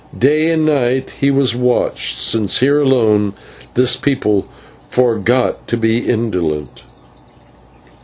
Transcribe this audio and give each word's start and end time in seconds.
Day 0.17 0.49
and 0.49 0.65
night 0.65 1.17
he 1.21 1.29
was 1.29 1.55
watched, 1.55 2.19
since 2.19 2.59
here 2.59 2.79
alone 2.79 3.33
this 3.75 3.95
people 3.95 4.47
forgot 4.89 5.67
to 5.67 5.77
be 5.77 5.99
indolent. 5.99 6.81